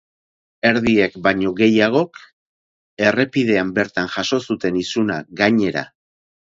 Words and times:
Erdiek 0.69 1.17
baino 1.27 1.51
gehiagok 1.59 2.21
errepidean 3.11 3.77
bertan 3.79 4.13
jaso 4.17 4.45
zuten 4.51 4.85
isuna, 4.85 5.25
gainera. 5.45 5.91